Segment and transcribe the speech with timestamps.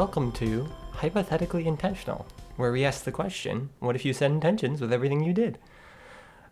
[0.00, 2.24] welcome to Hypothetically Intentional,
[2.56, 5.58] where we ask the question what if you set intentions with everything you did?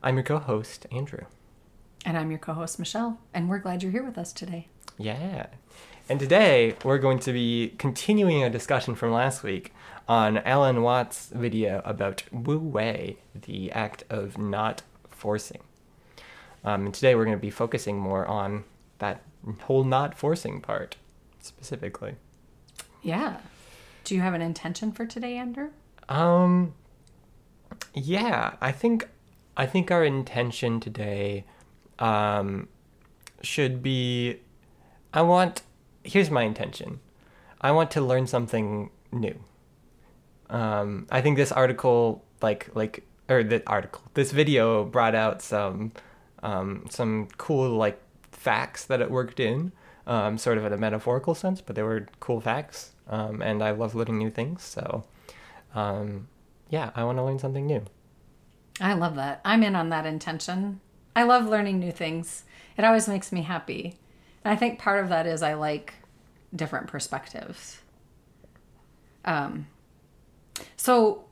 [0.02, 1.24] I'm your co host, Andrew.
[2.04, 4.68] And I'm your co host, Michelle, and we're glad you're here with us today.
[4.98, 5.46] Yeah.
[6.10, 9.72] And today we're going to be continuing a discussion from last week
[10.06, 15.62] on Alan Watts' video about Wu Wei, the act of not forcing.
[16.64, 18.64] Um, and today we're going to be focusing more on
[18.98, 19.22] that
[19.62, 20.96] whole not forcing part
[21.40, 22.16] specifically.
[23.02, 23.38] Yeah.
[24.04, 25.70] Do you have an intention for today, Andrew?
[26.08, 26.74] Um
[27.94, 29.08] yeah, I think
[29.56, 31.44] I think our intention today
[31.98, 32.68] um
[33.42, 34.40] should be
[35.12, 35.62] I want
[36.04, 37.00] here's my intention.
[37.60, 39.38] I want to learn something new.
[40.48, 45.92] Um I think this article like like or the article this video brought out some
[46.42, 48.00] um some cool like
[48.32, 49.72] facts that it worked in
[50.08, 52.92] um, sort of in a metaphorical sense, but they were cool facts.
[53.08, 54.64] Um, and I love learning new things.
[54.64, 55.04] So,
[55.74, 56.28] um,
[56.70, 57.84] yeah, I want to learn something new.
[58.80, 59.40] I love that.
[59.44, 60.80] I'm in on that intention.
[61.14, 62.44] I love learning new things.
[62.76, 63.98] It always makes me happy.
[64.44, 65.94] And I think part of that is I like
[66.54, 67.78] different perspectives.
[69.24, 69.66] Um,
[70.76, 71.24] so,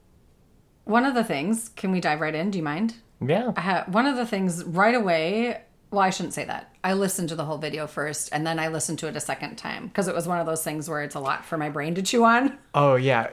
[0.84, 2.50] one of the things, can we dive right in?
[2.50, 2.96] Do you mind?
[3.26, 3.58] Yeah.
[3.58, 5.62] Have, one of the things right away,
[5.96, 6.70] well, I shouldn't say that.
[6.84, 9.56] I listened to the whole video first and then I listened to it a second
[9.56, 11.94] time because it was one of those things where it's a lot for my brain
[11.94, 12.58] to chew on.
[12.74, 13.30] Oh, yeah.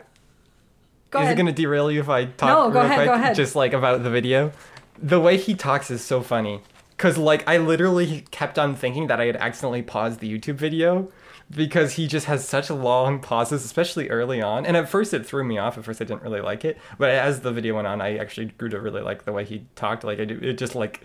[1.12, 1.34] Go is ahead.
[1.34, 3.08] it going to derail you if I talk No, go ahead, quick?
[3.08, 3.36] go ahead.
[3.36, 4.54] Just like about the video?
[4.98, 6.62] The way he talks is so funny.
[6.96, 11.12] Because, like, I literally kept on thinking that I had accidentally paused the YouTube video
[11.52, 14.66] because he just has such long pauses, especially early on.
[14.66, 15.78] And at first it threw me off.
[15.78, 16.78] At first I didn't really like it.
[16.98, 19.66] But as the video went on, I actually grew to really like the way he
[19.76, 20.06] talked.
[20.06, 21.02] Like, I do, it just, like,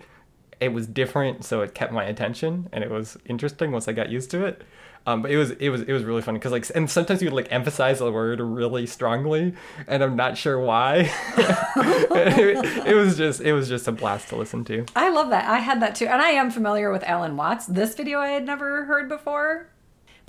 [0.59, 4.09] it was different, so it kept my attention, and it was interesting once I got
[4.09, 4.63] used to it.
[5.07, 7.27] Um, but it was it was it was really funny because like and sometimes you
[7.27, 9.53] would like emphasize a word really strongly,
[9.87, 11.09] and I'm not sure why.
[11.37, 14.85] it, it was just it was just a blast to listen to.
[14.95, 15.49] I love that.
[15.49, 16.05] I had that too.
[16.05, 17.65] And I am familiar with Alan Watts.
[17.65, 19.69] This video I had never heard before.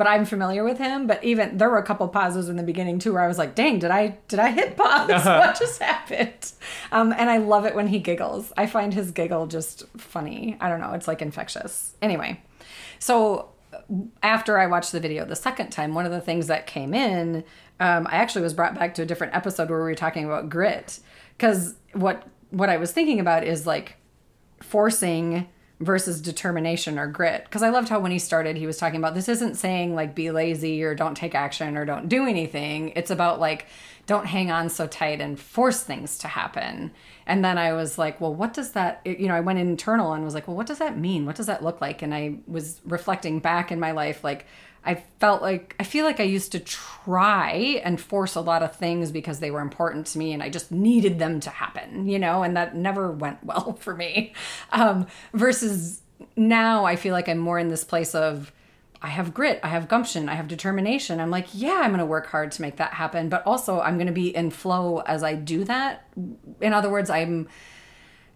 [0.00, 1.06] But I'm familiar with him.
[1.06, 3.54] But even there were a couple pauses in the beginning too where I was like,
[3.54, 5.10] dang, did I did I hit pause?
[5.26, 6.52] What just happened?
[6.90, 8.50] Um, and I love it when he giggles.
[8.56, 10.56] I find his giggle just funny.
[10.58, 11.96] I don't know, it's like infectious.
[12.00, 12.40] Anyway,
[12.98, 13.50] so
[14.22, 17.44] after I watched the video the second time, one of the things that came in,
[17.78, 20.48] um, I actually was brought back to a different episode where we were talking about
[20.48, 21.00] grit.
[21.36, 23.96] Because what what I was thinking about is like
[24.62, 25.46] forcing
[25.80, 27.44] versus determination or grit.
[27.44, 30.14] Because I loved how when he started, he was talking about this isn't saying like
[30.14, 32.92] be lazy or don't take action or don't do anything.
[32.94, 33.66] It's about like
[34.06, 36.90] don't hang on so tight and force things to happen.
[37.26, 40.24] And then I was like, well, what does that, you know, I went internal and
[40.24, 41.26] was like, well, what does that mean?
[41.26, 42.02] What does that look like?
[42.02, 44.46] And I was reflecting back in my life, like,
[44.84, 48.76] I felt like I feel like I used to try and force a lot of
[48.76, 52.18] things because they were important to me and I just needed them to happen, you
[52.18, 54.32] know, and that never went well for me.
[54.72, 56.00] Um, versus
[56.36, 58.52] now I feel like I'm more in this place of
[59.02, 61.20] I have grit, I have gumption, I have determination.
[61.20, 63.96] I'm like, yeah, I'm going to work hard to make that happen, but also I'm
[63.96, 66.06] going to be in flow as I do that.
[66.60, 67.48] In other words, I'm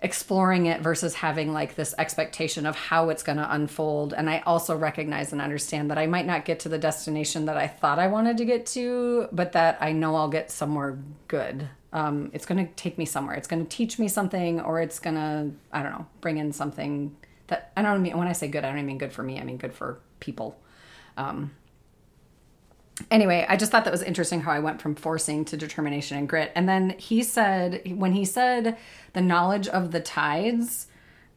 [0.05, 4.13] exploring it versus having like this expectation of how it's going to unfold.
[4.13, 7.57] And I also recognize and understand that I might not get to the destination that
[7.57, 11.71] I thought I wanted to get to, but that I know I'll get somewhere good.
[11.95, 13.35] Um, it's going to take me somewhere.
[13.35, 16.53] It's going to teach me something, or it's going to, I don't know, bring in
[16.53, 17.17] something
[17.47, 19.41] that I don't mean when I say good, I don't mean good for me.
[19.41, 20.61] I mean good for people.
[21.17, 21.53] Um,
[23.11, 26.29] anyway, I just thought that was interesting how I went from forcing to determination and
[26.29, 26.53] grit.
[26.55, 28.77] And then he said, when he said
[29.13, 30.87] the knowledge of the tides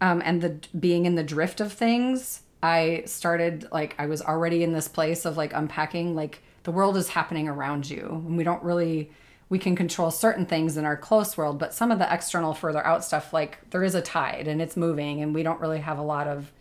[0.01, 4.63] um, and the being in the drift of things, I started like, I was already
[4.63, 8.23] in this place of like unpacking, like the world is happening around you.
[8.27, 9.11] And we don't really,
[9.49, 12.85] we can control certain things in our close world, but some of the external, further
[12.85, 15.97] out stuff, like there is a tide and it's moving and we don't really have
[15.97, 16.51] a lot of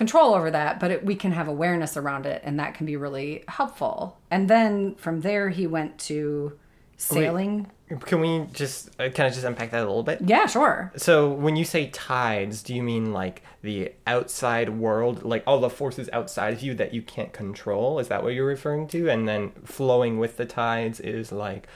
[0.00, 2.96] control over that, but it, we can have awareness around it, and that can be
[2.96, 4.18] really helpful.
[4.30, 6.58] And then from there, he went to
[6.96, 7.70] sailing.
[8.06, 10.22] Can we just uh, kind of just unpack that a little bit?
[10.24, 10.90] Yeah, sure.
[10.96, 15.68] So when you say tides, do you mean like the outside world, like all the
[15.68, 17.98] forces outside of you that you can't control?
[17.98, 19.10] Is that what you're referring to?
[19.10, 21.66] And then flowing with the tides is like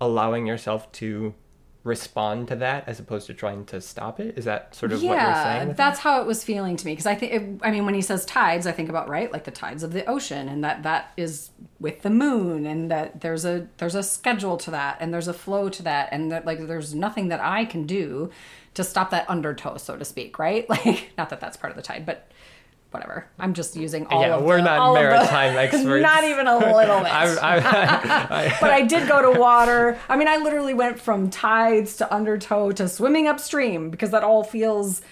[0.00, 1.34] allowing yourself to
[1.84, 4.38] respond to that as opposed to trying to stop it?
[4.38, 5.68] Is that sort of what you're saying?
[5.68, 6.92] Yeah, that's how it was feeling to me.
[6.92, 9.50] Because I think, I mean, when he says tides, I think about right, like the
[9.50, 13.68] tides of the ocean, and that that is with the moon, and that there's a
[13.76, 16.94] there's a schedule to that, and there's a flow to that, and that like there's
[16.94, 18.30] nothing that I can do
[18.72, 20.66] to stop that undertow, so to speak, right?
[20.74, 22.30] Like, not that that's part of the tide, but
[22.94, 23.26] whatever.
[23.38, 26.02] I'm just using all Yeah, of we're the, not of the- maritime experts.
[26.02, 27.12] not even a little bit.
[27.12, 27.56] I, I,
[28.46, 29.98] I, but I did go to water.
[30.08, 34.44] I mean, I literally went from tides to undertow to swimming upstream because that all
[34.44, 35.02] feels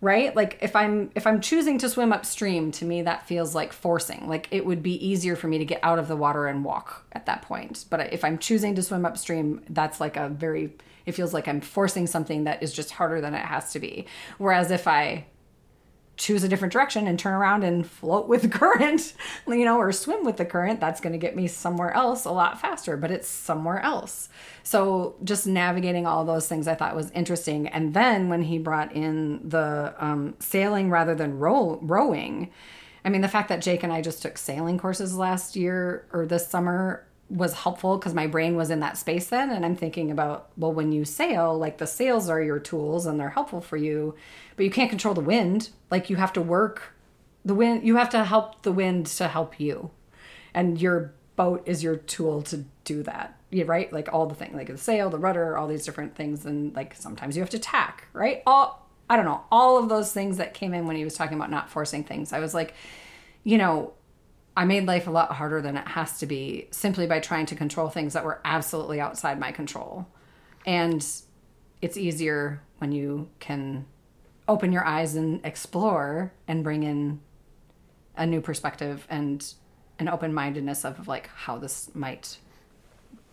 [0.00, 0.34] right.
[0.34, 4.28] Like if I'm if I'm choosing to swim upstream, to me that feels like forcing.
[4.28, 7.04] Like it would be easier for me to get out of the water and walk
[7.12, 7.84] at that point.
[7.90, 10.72] But if I'm choosing to swim upstream, that's like a very
[11.04, 14.06] it feels like I'm forcing something that is just harder than it has to be.
[14.38, 15.26] Whereas if I
[16.22, 19.12] choose a different direction and turn around and float with the current,
[19.48, 22.30] you know, or swim with the current, that's going to get me somewhere else a
[22.30, 24.28] lot faster, but it's somewhere else.
[24.62, 27.66] So just navigating all those things I thought was interesting.
[27.66, 32.50] And then when he brought in the um, sailing rather than row- rowing,
[33.04, 36.24] I mean, the fact that Jake and I just took sailing courses last year or
[36.24, 40.10] this summer was helpful because my brain was in that space then and i'm thinking
[40.10, 43.76] about well when you sail like the sails are your tools and they're helpful for
[43.76, 44.14] you
[44.56, 45.70] but you can't control the wind.
[45.90, 46.94] Like you have to work
[47.44, 49.90] the wind you have to help the wind to help you.
[50.54, 53.92] And your boat is your tool to do that yeah, right?
[53.92, 56.94] Like all the things like the sail the rudder all these different things and like
[56.94, 58.42] sometimes you have to tack right?
[58.46, 58.80] All
[59.10, 61.50] i don't know all of those things that came in when he was talking about
[61.50, 62.32] not forcing things.
[62.32, 62.74] I was like
[63.44, 63.94] you know
[64.56, 67.54] I made life a lot harder than it has to be simply by trying to
[67.54, 70.06] control things that were absolutely outside my control.
[70.66, 71.04] And
[71.80, 73.86] it's easier when you can
[74.46, 77.20] open your eyes and explore and bring in
[78.16, 79.54] a new perspective and
[79.98, 82.36] an open mindedness of like how this might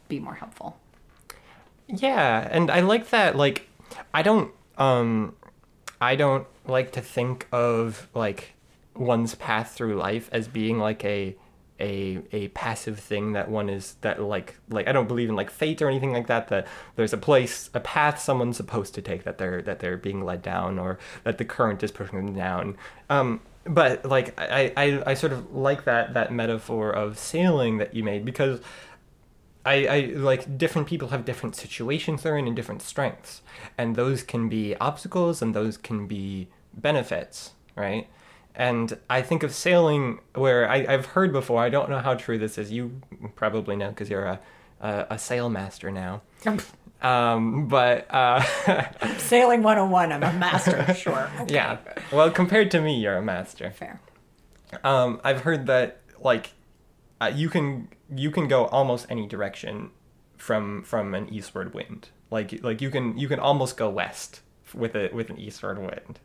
[0.07, 0.79] be more helpful.
[1.87, 3.35] Yeah, and I like that.
[3.35, 3.67] Like,
[4.13, 5.35] I don't, um,
[5.99, 8.53] I don't like to think of like
[8.99, 11.35] one's path through life as being like a
[11.79, 15.49] a a passive thing that one is that like like I don't believe in like
[15.49, 19.23] fate or anything like that that there's a place a path someone's supposed to take
[19.23, 22.77] that they're that they're being led down or that the current is pushing them down.
[23.09, 27.95] Um but like I, I I sort of like that that metaphor of sailing that
[27.95, 28.59] you made because
[29.65, 33.41] I, I like different people have different situations they're in and different strengths.
[33.77, 38.07] And those can be obstacles and those can be benefits right
[38.59, 41.63] and I think of sailing where I, I've heard before.
[41.63, 42.71] I don't know how true this is.
[42.71, 43.01] You
[43.35, 44.39] probably know because you're a,
[44.81, 46.21] a a sail master now.
[47.01, 48.41] Um, but uh,
[49.19, 51.31] Sailing 101, I'm a master, sure.
[51.39, 51.53] Okay.
[51.53, 51.77] yeah.
[52.11, 53.71] Well, compared to me, you're a master.
[53.71, 54.01] Fair.
[54.83, 56.51] Um, I've heard that like
[57.21, 59.91] uh, you can you can go almost any direction
[60.35, 62.09] from from an eastward wind.
[62.31, 64.41] Like like you can you can almost go west
[64.73, 66.19] with a with an eastward wind.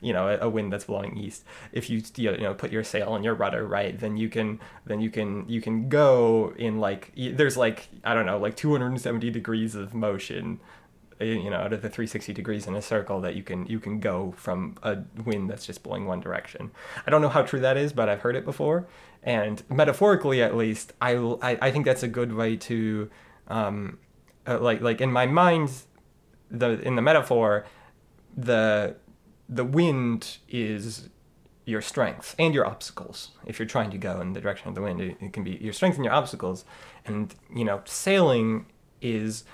[0.00, 1.44] You know, a, wind that's blowing east.
[1.72, 5.00] If you you know put your sail and your rudder right, then you can then
[5.00, 9.74] you can you can go in like there's like I don't know like 270 degrees
[9.74, 10.60] of motion
[11.20, 13.80] uh, you know out of the 360 degrees in a circle that you can you
[13.80, 16.70] can go from a wind that's just blowing one direction
[17.06, 18.86] i don't know how true that is but i've heard it before
[19.24, 23.10] and metaphorically at least i i, I think that's a good way to
[23.48, 23.98] um
[24.46, 25.70] uh, like like in my mind
[26.50, 27.66] the in the metaphor
[28.36, 28.94] the
[29.48, 31.08] the wind is
[31.64, 33.30] your strength and your obstacles.
[33.46, 35.52] If you're trying to go in the direction of the wind, it, it can be
[35.60, 36.64] your strength and your obstacles.
[37.04, 38.66] And you know, sailing
[39.00, 39.44] is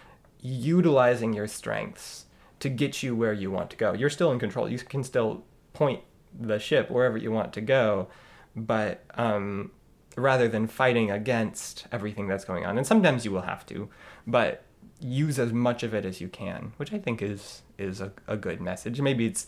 [0.40, 2.26] utilizing your strengths
[2.60, 3.92] to get you where you want to go.
[3.92, 4.68] You're still in control.
[4.68, 6.00] You can still point
[6.38, 8.08] the ship wherever you want to go,
[8.54, 9.70] but um,
[10.16, 13.88] rather than fighting against everything that's going on, and sometimes you will have to,
[14.26, 14.64] but
[15.00, 18.36] use as much of it as you can, which I think is is a, a
[18.36, 19.00] good message.
[19.00, 19.46] Maybe it's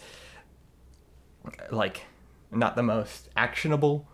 [1.71, 2.03] like
[2.51, 4.07] not the most actionable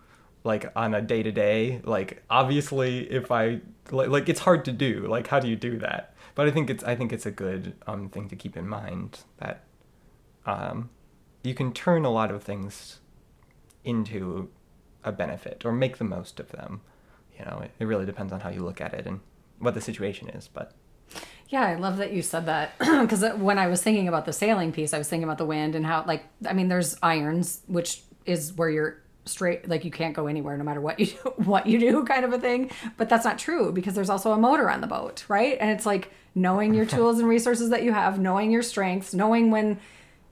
[0.45, 3.61] like on a day to day like obviously if i
[3.91, 6.15] like, like it's hard to do like how do you do that?
[6.35, 9.21] But i think it's i think it's a good um thing to keep in mind
[9.39, 9.65] that
[10.47, 10.91] um
[11.43, 13.01] you can turn a lot of things
[13.85, 14.49] into
[15.05, 16.81] a benefit or make the most of them.
[17.37, 19.21] You know it, it really depends on how you look at it and
[19.59, 20.73] what the situation is but
[21.53, 24.33] Yeah, I love that you said that because uh, when I was thinking about the
[24.33, 27.61] sailing piece, I was thinking about the wind and how, like, I mean, there's irons,
[27.67, 31.35] which is where you're straight, like, you can't go anywhere no matter what you do,
[31.37, 32.71] what you do, kind of a thing.
[32.97, 35.59] But that's not true because there's also a motor on the boat, right?
[35.61, 39.51] And it's like knowing your tools and resources that you have, knowing your strengths, knowing
[39.51, 39.79] when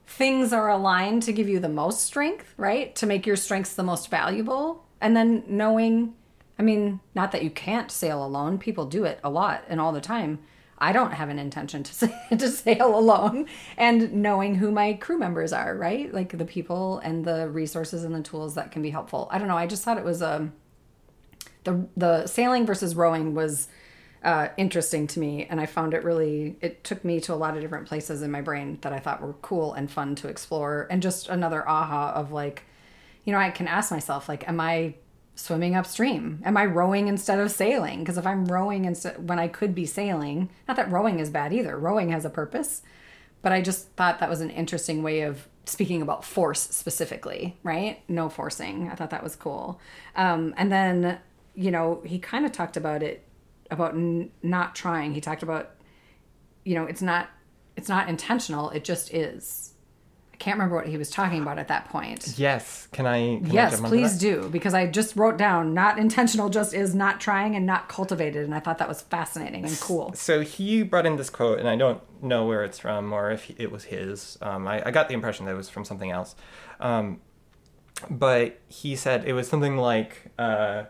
[0.07, 2.95] things are aligned to give you the most strength, right?
[2.95, 6.15] To make your strengths the most valuable, and then knowing.
[6.57, 8.59] I mean, not that you can't sail alone.
[8.59, 10.39] People do it a lot and all the time.
[10.81, 13.45] I don't have an intention to say, to sail alone
[13.77, 16.13] and knowing who my crew members are, right?
[16.13, 19.29] Like the people and the resources and the tools that can be helpful.
[19.31, 19.57] I don't know.
[19.57, 20.53] I just thought it was um
[21.63, 23.67] the the sailing versus rowing was
[24.23, 26.55] uh, interesting to me, and I found it really.
[26.61, 29.21] It took me to a lot of different places in my brain that I thought
[29.21, 32.63] were cool and fun to explore, and just another aha of like,
[33.25, 34.95] you know, I can ask myself, like, am I
[35.41, 36.41] swimming upstream?
[36.45, 37.99] Am I rowing instead of sailing?
[37.99, 41.53] Because if I'm rowing instead when I could be sailing, not that rowing is bad
[41.53, 41.77] either.
[41.77, 42.81] Rowing has a purpose,
[43.41, 48.01] but I just thought that was an interesting way of speaking about force specifically, right?
[48.07, 48.89] No forcing.
[48.89, 49.79] I thought that was cool.
[50.15, 51.19] Um, and then,
[51.55, 53.25] you know, he kind of talked about it
[53.69, 55.13] about n- not trying.
[55.13, 55.71] He talked about,
[56.63, 57.29] you know, it's not
[57.75, 58.69] it's not intentional.
[58.71, 59.73] It just is
[60.41, 62.33] can't remember what he was talking about at that point.
[62.35, 62.87] Yes.
[62.91, 63.37] Can I?
[63.37, 67.21] Can yes, I please do because I just wrote down not intentional just is not
[67.21, 70.13] trying and not cultivated and I thought that was fascinating and cool.
[70.13, 73.51] So he brought in this quote, and I don't know where it's from or if
[73.59, 74.39] it was his.
[74.41, 76.35] Um, I, I got the impression that it was from something else.
[76.79, 77.21] Um,
[78.09, 80.85] but he said it was something like, uh,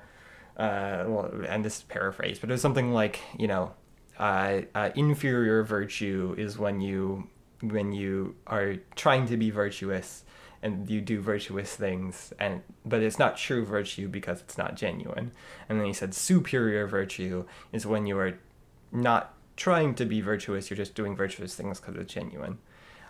[0.55, 3.73] uh, well, and this is paraphrase, but it was something like, you know,
[4.17, 7.27] uh, uh, inferior virtue is when you
[7.61, 10.23] when you are trying to be virtuous
[10.63, 15.31] and you do virtuous things and but it's not true virtue because it's not genuine.
[15.67, 18.37] And then he said superior virtue is when you are
[18.91, 22.59] not trying to be virtuous you're just doing virtuous things because it's genuine.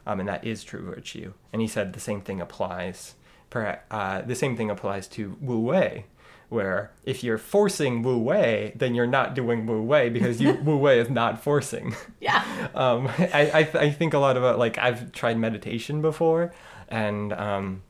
[0.06, 1.34] Um, and that is true virtue.
[1.54, 3.16] And he said the same thing applies
[3.54, 6.06] uh, the same thing applies to wu wei
[6.52, 10.76] where if you're forcing wu wei then you're not doing wu wei because you wu
[10.76, 12.44] wei is not forcing Yeah.
[12.76, 13.44] um, I,
[13.74, 16.54] I, I think a lot about like I've tried meditation before,
[16.90, 17.84] and um,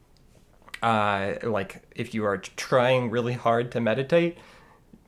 [0.83, 4.37] uh, like if you are trying really hard to meditate,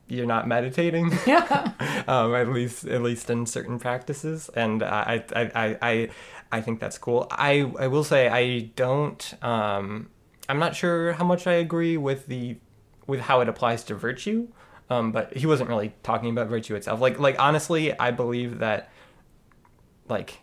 [0.08, 1.12] you're not meditating.
[1.26, 1.72] Yeah.
[2.08, 6.08] um, at least at least in certain practices, and I I, I, I
[6.52, 7.26] I think that's cool.
[7.30, 9.22] I I will say I don't.
[9.42, 10.10] Um,
[10.48, 12.56] I'm not sure how much I agree with the
[13.06, 14.48] with how it applies to virtue.
[14.90, 17.00] Um, but he wasn't really talking about virtue itself.
[17.00, 18.90] Like like honestly, I believe that
[20.08, 20.40] like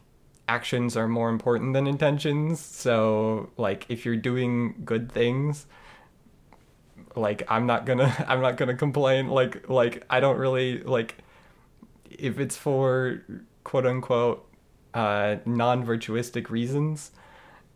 [0.47, 2.59] actions are more important than intentions.
[2.59, 5.67] So like if you're doing good things,
[7.15, 9.27] like I'm not gonna I'm not gonna complain.
[9.27, 11.17] Like like I don't really like
[12.09, 13.23] if it's for
[13.63, 14.47] quote unquote
[14.93, 17.11] uh, non virtuistic reasons.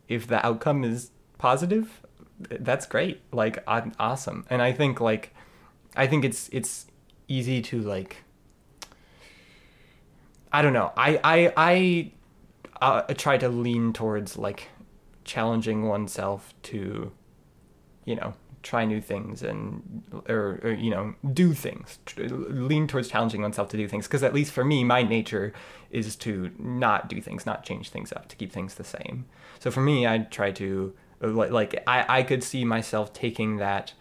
[0.08, 2.02] If the outcome is positive,
[2.40, 3.22] that's great.
[3.32, 4.46] Like awesome.
[4.50, 5.34] And I think like
[5.96, 6.88] I think it's it's
[7.28, 8.24] easy to like
[10.52, 10.92] I don't know.
[10.98, 12.12] I I I
[12.82, 14.70] uh, try to lean towards like
[15.24, 17.12] challenging oneself to,
[18.06, 22.00] you know, try new things and or, or you know do things.
[22.18, 25.54] Lean towards challenging oneself to do things because at least for me, my nature
[25.92, 29.26] is to not do things, not change things up, to keep things the same.
[29.60, 33.94] So for me, I try to like I I could see myself taking that.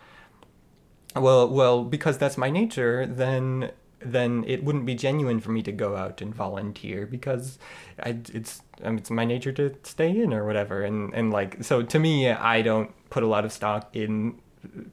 [1.16, 3.70] Well, well, because that's my nature, then
[4.04, 7.58] then it wouldn't be genuine for me to go out and volunteer because
[8.02, 10.82] I, it's um, it's my nature to stay in or whatever.
[10.82, 14.38] And and like so to me I don't put a lot of stock in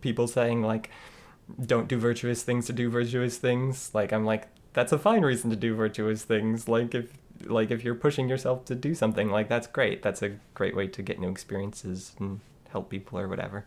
[0.01, 0.89] people saying like
[1.65, 3.91] don't do virtuous things to do virtuous things.
[3.93, 6.67] Like I'm like that's a fine reason to do virtuous things.
[6.67, 7.11] Like if
[7.45, 10.87] like if you're pushing yourself to do something like that's great that's a great way
[10.87, 13.65] to get new experiences and help people or whatever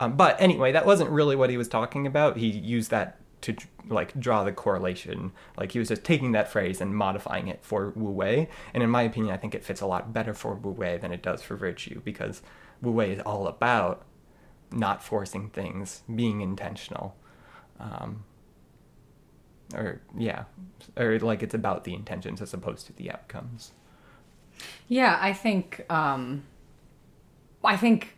[0.00, 3.56] um, but anyway that wasn't really what he was talking about he used that to
[3.88, 5.32] like draw the correlation.
[5.58, 8.48] Like he was just taking that phrase and modifying it for Wu Wei.
[8.72, 11.12] And in my opinion, I think it fits a lot better for Wu Wei than
[11.12, 12.42] it does for virtue because
[12.80, 14.04] Wu Wei is all about
[14.70, 17.16] not forcing things, being intentional.
[17.78, 18.24] Um,
[19.74, 20.44] or yeah,
[20.96, 23.72] or like it's about the intentions as opposed to the outcomes.
[24.88, 26.44] Yeah, I think um
[27.64, 28.16] I think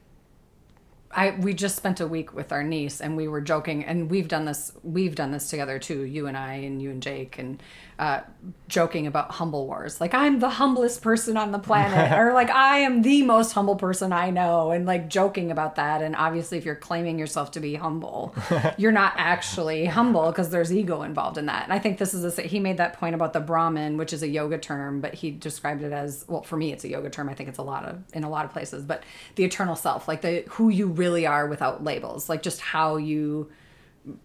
[1.14, 4.28] I we just spent a week with our niece and we were joking and we've
[4.28, 7.62] done this we've done this together too you and I and you and Jake and
[7.98, 8.20] uh,
[8.66, 10.00] joking about humble wars.
[10.00, 13.76] Like I'm the humblest person on the planet or like I am the most humble
[13.76, 16.02] person I know and like joking about that.
[16.02, 18.34] And obviously if you're claiming yourself to be humble
[18.76, 21.64] you're not actually humble because there's ego involved in that.
[21.64, 24.22] And I think this is a, he made that point about the Brahman which is
[24.22, 27.28] a yoga term but he described it as well for me it's a yoga term.
[27.28, 29.04] I think it's a lot of in a lot of places but
[29.36, 33.50] the eternal self like the who you really are without labels like just how you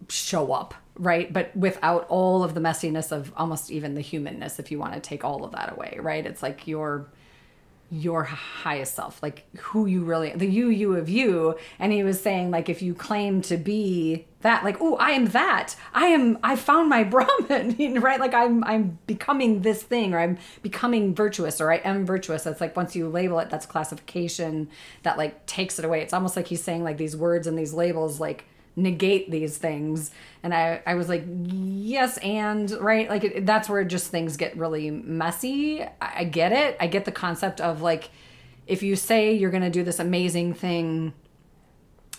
[0.08, 1.32] show up right?
[1.32, 5.00] But without all of the messiness of almost even the humanness if you want to
[5.00, 6.26] take all of that away right?
[6.26, 7.06] It's like your
[7.90, 11.56] your highest self like who you really the you you of you.
[11.78, 15.26] And he was saying like if you claim to be that like oh i am
[15.26, 15.74] that.
[15.92, 18.20] I am i found my brahman right?
[18.20, 22.44] Like i'm i'm becoming this thing or i'm becoming virtuous or i am virtuous.
[22.44, 24.68] That's like once you label it that's classification
[25.02, 26.00] that like takes it away.
[26.00, 28.44] It's almost like he's saying like these words and these labels like
[28.76, 30.10] negate these things
[30.42, 34.56] and i i was like yes and right like it, that's where just things get
[34.56, 38.10] really messy I, I get it i get the concept of like
[38.66, 41.12] if you say you're going to do this amazing thing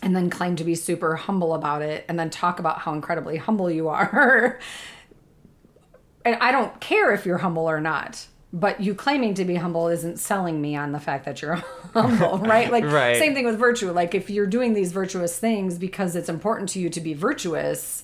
[0.01, 3.37] and then claim to be super humble about it and then talk about how incredibly
[3.37, 4.59] humble you are.
[6.25, 8.27] and I don't care if you're humble or not.
[8.53, 11.55] But you claiming to be humble isn't selling me on the fact that you're
[11.93, 12.69] humble, right?
[12.71, 13.17] Like Right.
[13.17, 13.91] same thing with virtue.
[13.91, 18.03] Like if you're doing these virtuous things because it's important to you to be virtuous,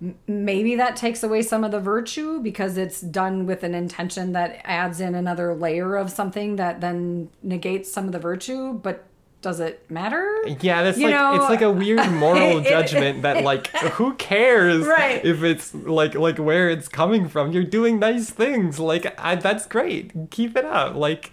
[0.00, 4.32] m- maybe that takes away some of the virtue because it's done with an intention
[4.32, 9.06] that adds in another layer of something that then negates some of the virtue, but
[9.42, 10.28] does it matter?
[10.60, 14.14] Yeah, that's You like know, it's like a weird moral it- judgment that like who
[14.14, 15.24] cares Right.
[15.24, 17.52] if it's like like where it's coming from.
[17.52, 18.78] You're doing nice things.
[18.78, 20.12] Like I, that's great.
[20.30, 20.94] Keep it up.
[20.94, 21.32] Like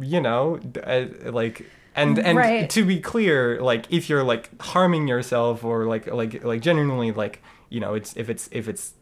[0.00, 1.66] you know, d- uh, like
[1.96, 2.68] and and Right.
[2.70, 7.42] to be clear, like if you're like harming yourself or like like like genuinely like
[7.70, 8.92] you know, it's if it's if it's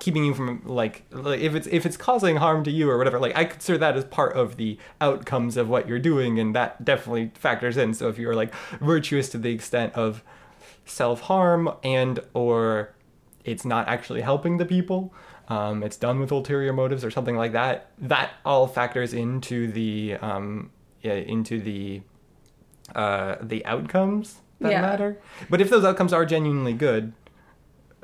[0.00, 3.18] keeping you from like, like if it's if it's causing harm to you or whatever
[3.18, 6.84] like i consider that as part of the outcomes of what you're doing and that
[6.84, 10.22] definitely factors in so if you're like virtuous to the extent of
[10.84, 12.94] self-harm and or
[13.44, 15.12] it's not actually helping the people
[15.48, 20.14] um, it's done with ulterior motives or something like that that all factors into the
[20.20, 20.70] um,
[21.02, 22.02] yeah, into the
[22.94, 24.80] uh, the outcomes that Yeah.
[24.80, 25.18] matter
[25.50, 27.12] but if those outcomes are genuinely good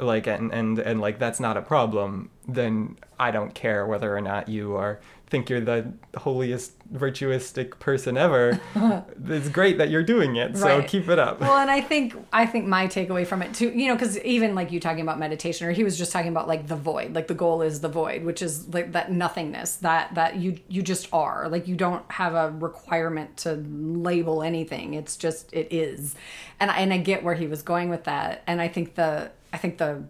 [0.03, 4.21] like and and and like that's not a problem then i don't care whether or
[4.21, 5.01] not you are
[5.33, 8.61] think you're the holiest virtuistic person ever.
[9.29, 10.87] It's great that you're doing it so Right.
[10.87, 11.41] keep it up.
[11.41, 14.55] Well and i think i think my takeaway from it too you know because even
[14.55, 17.29] like you talking about meditation or he was just talking about like the void like
[17.29, 21.09] the goal is the void which is like that nothingness that that you you just
[21.15, 21.49] are.
[21.49, 24.93] Like you don't have a requirement to label anything.
[24.93, 26.15] It's just it is.
[26.61, 28.43] And I, and i get where he was going with that.
[28.47, 30.03] And i think the i think the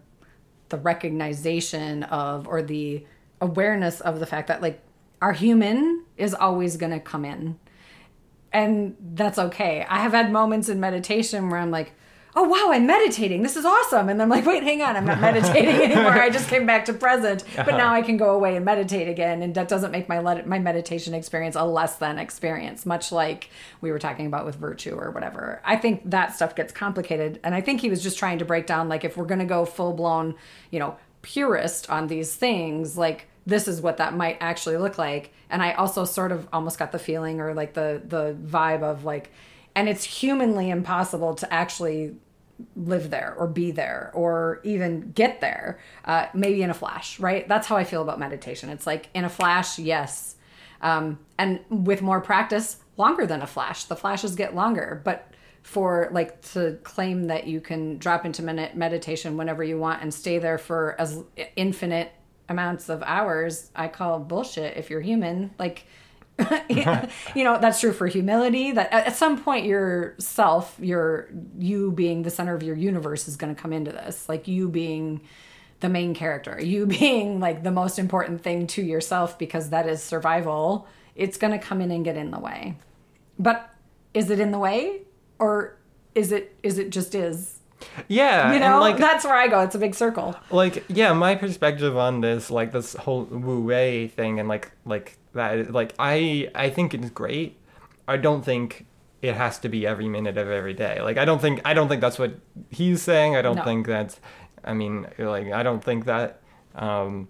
[0.69, 3.05] the recognition of or the
[3.41, 4.81] awareness of the fact that like
[5.21, 7.59] our human is always going to come in
[8.53, 9.85] and that's okay.
[9.89, 11.93] I have had moments in meditation where I'm like,
[12.35, 13.43] "Oh wow, I'm meditating.
[13.43, 14.95] This is awesome." And I'm like, "Wait, hang on.
[14.95, 16.11] I'm not meditating anymore.
[16.11, 17.77] I just came back to present." But uh-huh.
[17.77, 20.59] now I can go away and meditate again, and that doesn't make my let- my
[20.59, 23.49] meditation experience a less than experience, much like
[23.81, 25.61] we were talking about with virtue or whatever.
[25.63, 28.67] I think that stuff gets complicated, and I think he was just trying to break
[28.67, 30.35] down like if we're going to go full blown,
[30.71, 35.33] you know, purist on these things, like this is what that might actually look like
[35.49, 39.03] and i also sort of almost got the feeling or like the the vibe of
[39.03, 39.31] like
[39.75, 42.15] and it's humanly impossible to actually
[42.75, 47.47] live there or be there or even get there uh, maybe in a flash right?
[47.47, 48.69] That's how i feel about meditation.
[48.69, 50.35] It's like in a flash yes.
[50.81, 53.85] Um, and with more practice longer than a flash.
[53.85, 55.01] The flashes get longer.
[55.03, 60.01] But for like to claim that you can drop into minute meditation whenever you want
[60.01, 61.23] and stay there for as
[61.55, 62.11] infinite
[62.49, 65.51] amounts of hours i call bullshit if you're human.
[65.57, 65.85] Like
[66.69, 72.23] you know that's true for humility that at some point your self your you being
[72.23, 75.21] the center of your universe is going to come into this like you being
[75.81, 80.01] the main character you being like the most important thing to yourself because that is
[80.01, 82.75] survival it's going to come in and get in the way.
[83.37, 83.69] But
[84.13, 85.01] is it in the way?
[85.39, 85.77] Or
[86.15, 87.59] is it is it just is?
[88.07, 88.79] Yeah you know?
[88.79, 90.35] like that's where i go it's a big circle.
[90.51, 95.17] Like yeah my perspective on this like this whole wu wei thing and like like
[95.33, 97.57] that like i i think it's great.
[98.07, 98.85] I don't think
[99.21, 101.01] it has to be every minute of every day.
[101.01, 102.33] Like i don't think i don't think that's what
[102.69, 103.35] he's saying.
[103.35, 103.63] I don't No.
[103.63, 104.19] think that's
[104.63, 106.39] i mean like i don't think that
[106.75, 107.27] um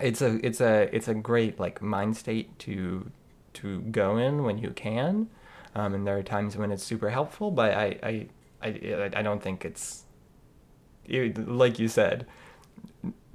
[0.00, 3.10] it's a it's a it's a great like mind state to
[3.54, 5.28] to go in when you can.
[5.74, 8.26] Um and there are times when it's super helpful but i i
[8.62, 10.04] i, I don't think it's
[11.04, 12.26] it- like you said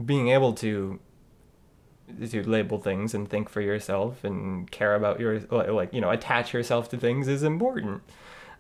[0.03, 0.99] being able to
[2.29, 6.53] to label things and think for yourself and care about your like, you know attach
[6.53, 8.01] yourself to things is important.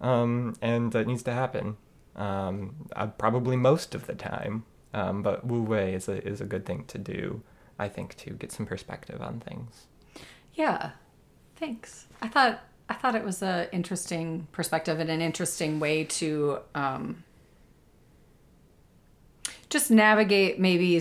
[0.01, 1.75] Um, and that needs to happen
[2.15, 4.63] um, uh, probably most of the time.
[4.93, 7.43] Um, but wu wei is a is a good thing to do
[7.79, 9.87] I think to get some perspective on things.
[10.53, 10.91] Yeah,
[11.55, 12.07] thanks.
[12.21, 17.23] I thought I thought it was a interesting perspective and an interesting way to um,
[19.69, 20.95] just navigate maybe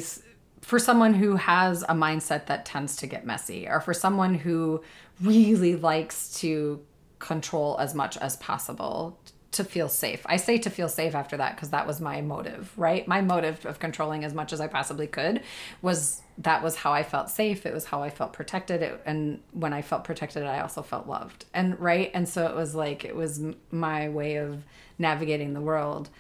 [0.63, 4.83] for someone who has a mindset that tends to get messy, or for someone who
[5.21, 6.81] really likes to
[7.19, 9.19] control as much as possible
[9.51, 10.23] to feel safe.
[10.27, 13.09] I say to feel safe after that because that was my motive, right?
[13.09, 15.43] My motive of controlling as much as I possibly could
[15.81, 17.65] was that was how I felt safe.
[17.65, 18.83] It was how I felt protected.
[18.83, 21.47] It, and when I felt protected, I also felt loved.
[21.55, 22.11] And right.
[22.15, 23.41] And so it was like, it was
[23.71, 24.63] my way of
[24.99, 26.11] navigating the world.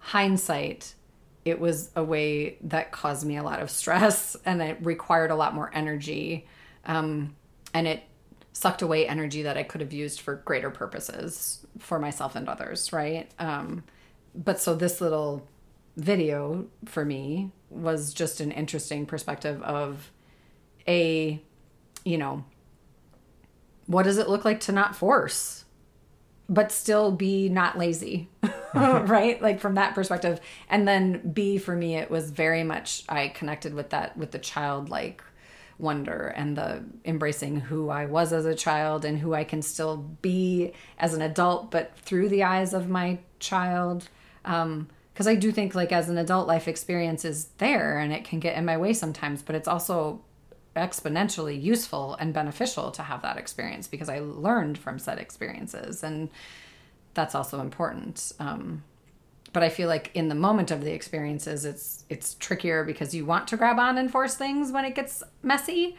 [0.00, 0.94] Hindsight,
[1.50, 5.36] it was a way that caused me a lot of stress and it required a
[5.36, 6.46] lot more energy.
[6.84, 7.36] Um,
[7.74, 8.02] and it
[8.52, 12.92] sucked away energy that I could have used for greater purposes for myself and others,
[12.92, 13.30] right?
[13.38, 13.84] Um,
[14.34, 15.46] but so this little
[15.96, 20.10] video for me was just an interesting perspective of
[20.86, 21.40] a,
[22.04, 22.44] you know,
[23.86, 25.64] what does it look like to not force,
[26.48, 28.28] but still be not lazy,
[28.74, 29.40] right?
[29.40, 30.40] Like from that perspective.
[30.68, 34.38] And then B, for me, it was very much, I connected with that, with the
[34.38, 35.22] childlike
[35.78, 39.98] wonder and the embracing who I was as a child and who I can still
[40.22, 44.08] be as an adult, but through the eyes of my child.
[44.44, 48.24] Um, because I do think like as an adult life experience is there and it
[48.24, 50.20] can get in my way sometimes, but it's also
[50.78, 56.30] exponentially useful and beneficial to have that experience because I learned from said experiences and
[57.14, 58.32] that's also important.
[58.38, 58.84] Um,
[59.52, 63.24] but I feel like in the moment of the experiences, it's it's trickier because you
[63.24, 65.96] want to grab on and force things when it gets messy,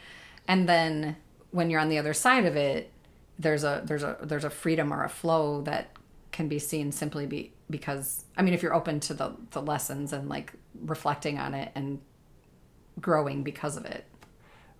[0.47, 1.15] and then
[1.51, 2.91] when you're on the other side of it,
[3.37, 5.89] there's a there's a there's a freedom or a flow that
[6.31, 10.13] can be seen simply be because I mean if you're open to the the lessons
[10.13, 10.53] and like
[10.85, 11.99] reflecting on it and
[13.01, 14.05] growing because of it.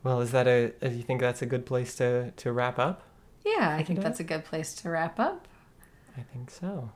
[0.03, 0.69] Well, is that a?
[0.81, 3.03] Do you think that's a good place to to wrap up?
[3.45, 5.47] Yeah, I think that's a good place to wrap up.
[6.17, 6.91] I think so.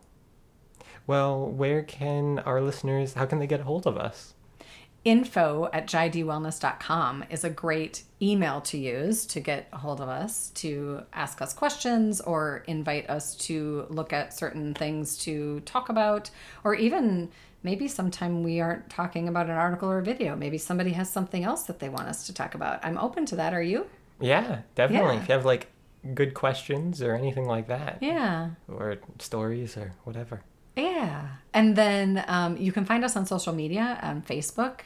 [1.07, 3.13] Well, where can our listeners?
[3.13, 4.32] How can they get a hold of us?
[5.05, 10.49] Info at jaideewellness.com is a great email to use to get a hold of us
[10.51, 16.29] to ask us questions or invite us to look at certain things to talk about
[16.63, 17.29] or even
[17.63, 21.43] maybe sometime we aren't talking about an article or a video maybe somebody has something
[21.43, 23.85] else that they want us to talk about i'm open to that are you
[24.21, 25.15] Yeah, definitely.
[25.15, 25.21] Yeah.
[25.21, 25.67] If you have like
[26.13, 30.41] good questions or anything like that, yeah or stories or whatever.
[30.77, 31.27] Yeah.
[31.53, 34.79] And then um, you can find us on social media on Facebook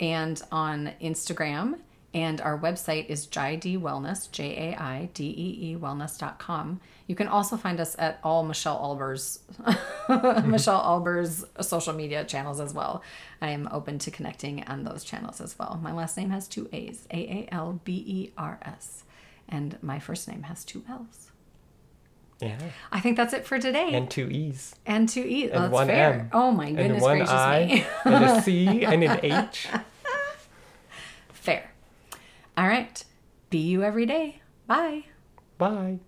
[0.00, 1.78] and on Instagram.
[2.12, 6.80] And our website is JaiDee Wellness, J A I D E E wellness.com.
[7.06, 9.38] You can also find us at all Michelle Aalbers,
[10.44, 13.04] Michelle Aalbers social media channels as well.
[13.40, 15.78] I am open to connecting on those channels as well.
[15.80, 19.04] My last name has two A's, A A L B E R S.
[19.48, 21.30] And my first name has two L's.
[22.40, 22.58] Yeah,
[22.90, 23.90] I think that's it for today.
[23.92, 25.50] and two e's, And two E's.
[25.50, 26.12] and That's one fair.
[26.12, 27.86] M, Oh my goodness and one gracious I, me.
[28.06, 29.68] and a C, and an H.
[32.60, 33.02] All right.
[33.48, 34.42] Be you every day.
[34.66, 35.04] Bye.
[35.56, 36.00] Bye.